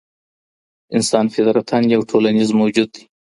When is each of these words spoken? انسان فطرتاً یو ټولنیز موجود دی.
انسان 0.95 1.25
فطرتاً 1.33 1.77
یو 1.93 2.01
ټولنیز 2.11 2.49
موجود 2.61 2.87
دی. 2.95 3.03